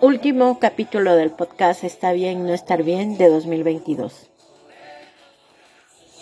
[0.00, 4.30] último capítulo del podcast Está bien, no estar bien de 2022.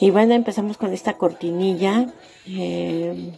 [0.00, 2.12] Y bueno, empezamos con esta cortinilla
[2.46, 3.32] eh,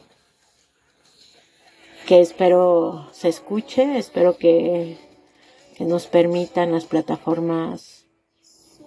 [2.07, 4.99] que espero se escuche, espero que,
[5.81, 8.07] nos permitan las plataformas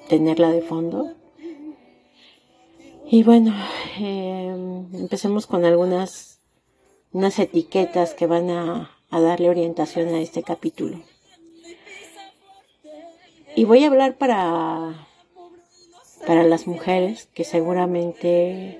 [0.10, 1.14] tenerla de fondo.
[3.10, 3.54] Y bueno,
[4.00, 4.54] eh,
[4.94, 6.40] empecemos con algunas
[7.14, 11.02] unas etiquetas que van a, a darle orientación a este capítulo.
[13.54, 15.08] Y voy a hablar para,
[16.26, 18.80] para las mujeres que seguramente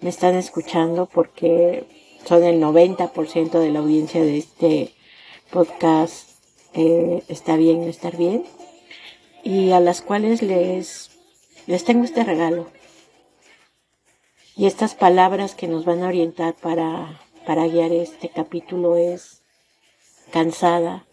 [0.00, 1.84] me están escuchando porque
[2.24, 4.94] son el 90% de la audiencia de este
[5.50, 6.30] podcast.
[6.72, 8.44] Eh, está bien estar bien.
[9.44, 11.10] Y a las cuales les,
[11.66, 12.68] les tengo este regalo.
[14.56, 19.42] Y estas palabras que nos van a orientar para, para guiar este capítulo es
[20.30, 21.06] cansada,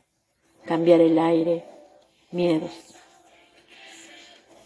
[0.65, 1.65] cambiar el aire,
[2.31, 2.92] miedos.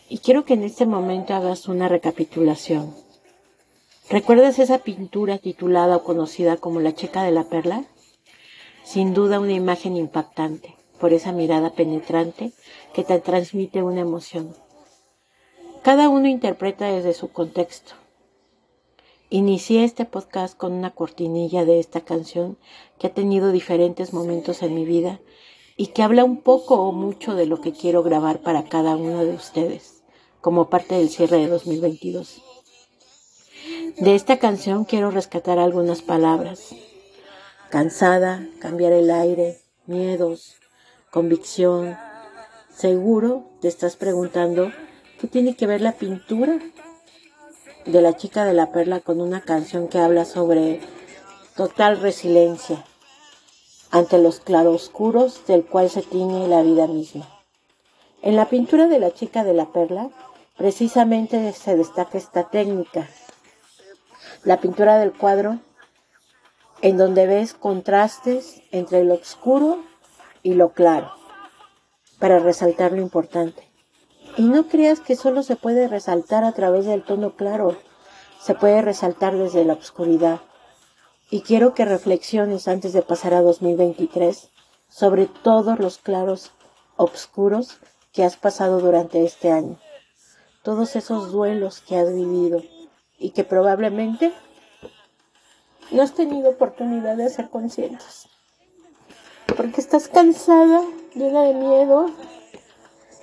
[0.09, 2.95] Y quiero que en este momento hagas una recapitulación.
[4.09, 7.83] ¿Recuerdas esa pintura titulada o conocida como La chica de la perla?
[8.85, 12.53] Sin duda una imagen impactante, por esa mirada penetrante
[12.93, 14.55] que te transmite una emoción.
[15.81, 17.95] Cada uno interpreta desde su contexto.
[19.29, 22.57] Inicié este podcast con una cortinilla de esta canción
[22.97, 25.19] que ha tenido diferentes momentos en mi vida
[25.75, 29.25] y que habla un poco o mucho de lo que quiero grabar para cada uno
[29.25, 29.96] de ustedes
[30.41, 32.43] como parte del cierre de 2022.
[33.97, 36.75] De esta canción quiero rescatar algunas palabras.
[37.69, 40.55] Cansada, cambiar el aire, miedos,
[41.09, 41.97] convicción.
[42.69, 44.71] Seguro te estás preguntando
[45.19, 46.59] qué tiene que ver la pintura
[47.85, 50.81] de la chica de la perla con una canción que habla sobre
[51.55, 52.85] total resiliencia
[53.89, 57.36] ante los claroscuros del cual se tiñe la vida misma.
[58.27, 60.09] En la pintura de la chica de la perla
[60.57, 63.07] precisamente se destaca esta técnica.
[64.43, 65.59] La pintura del cuadro
[66.81, 69.81] en donde ves contrastes entre lo oscuro
[70.43, 71.13] y lo claro
[72.19, 73.65] para resaltar lo importante.
[74.35, 77.77] Y no creas que solo se puede resaltar a través del tono claro,
[78.41, 80.41] se puede resaltar desde la oscuridad.
[81.31, 84.49] Y quiero que reflexiones antes de pasar a 2023
[84.89, 86.51] sobre todos los claros
[86.97, 87.79] oscuros
[88.17, 89.77] que has pasado durante este año.
[90.63, 92.63] Todos esos duelos que has vivido
[93.19, 94.33] y que probablemente
[95.91, 98.27] no has tenido oportunidad de hacer conscientes.
[99.55, 100.81] Porque estás cansada,
[101.13, 102.07] llena de miedo,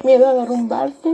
[0.05, 1.13] miedo a derrumbarte.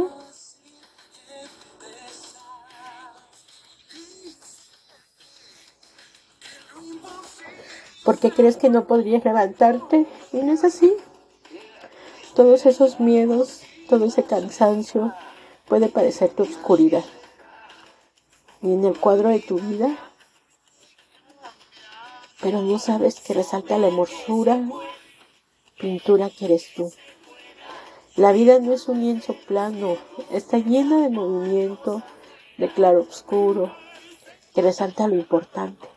[8.04, 10.94] Porque crees que no podrías levantarte y no es así.
[12.34, 15.12] Todos esos miedos, todo ese cansancio
[15.66, 17.04] puede parecer tu oscuridad.
[18.62, 19.98] Y en el cuadro de tu vida,
[22.40, 24.62] pero no sabes que resalta la hermosura,
[25.80, 26.92] pintura que eres tú.
[28.14, 29.96] La vida no es un lienzo plano,
[30.30, 32.00] está llena de movimiento,
[32.58, 33.74] de claro oscuro,
[34.54, 35.88] que resalta lo importante,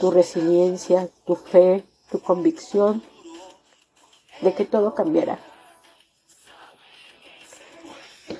[0.00, 3.02] tu resiliencia, tu fe, tu convicción
[4.40, 5.38] de que todo cambiará.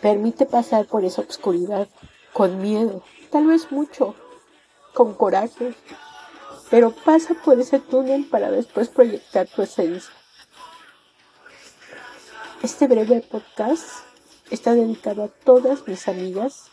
[0.04, 1.88] Permite pasar por esa oscuridad
[2.34, 4.14] con miedo, tal vez mucho,
[4.92, 5.74] con coraje,
[6.68, 10.12] pero pasa por ese túnel para después proyectar tu esencia.
[12.62, 13.86] Este breve podcast
[14.50, 16.64] está dedicado a todas mis amigas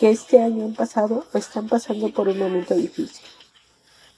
[0.00, 3.26] que este año han pasado o están pasando por un momento difícil,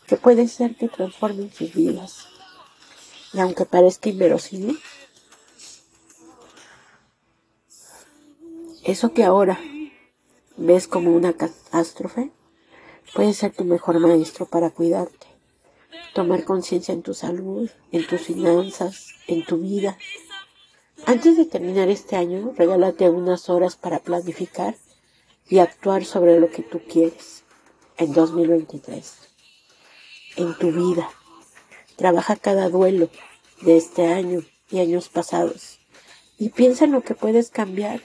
[0.06, 2.28] que puede ser que transformen sus vidas.
[3.32, 4.78] Y aunque parezca inverosímil,
[8.84, 9.58] eso que ahora
[10.56, 12.30] ves como una catástrofe
[13.14, 15.26] puede ser tu mejor maestro para cuidarte,
[16.14, 19.96] tomar conciencia en tu salud, en tus finanzas, en tu vida
[21.06, 24.74] antes de terminar este año, regálate unas horas para planificar
[25.48, 27.44] y actuar sobre lo que tú quieres
[27.98, 29.12] en 2023.
[30.36, 31.10] En tu vida.
[31.96, 33.10] Trabaja cada duelo
[33.60, 34.40] de este año
[34.70, 35.78] y años pasados.
[36.38, 38.00] Y piensa en lo que puedes cambiar.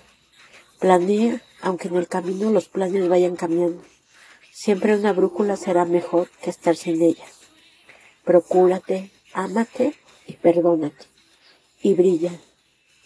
[0.80, 3.82] Planea, aunque en el camino los planes vayan cambiando.
[4.52, 7.26] Siempre una brújula será mejor que estar sin ella.
[8.24, 9.94] Procúrate, ámate
[10.26, 11.06] y perdónate.
[11.82, 12.32] Y brilla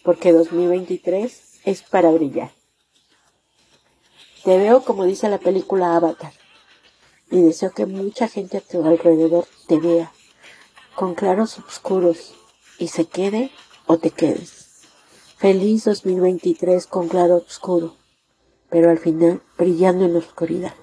[0.04, 2.52] porque 2023 es para brillar.
[4.44, 6.34] Te veo como dice la película Avatar
[7.32, 10.12] y deseo que mucha gente a tu alrededor te vea
[10.96, 12.36] con claros oscuros
[12.78, 13.50] y se quede
[13.88, 14.63] o te quedes.
[15.44, 17.98] Feliz 2023 con claro oscuro,
[18.70, 20.74] pero al final brillando en la oscuridad.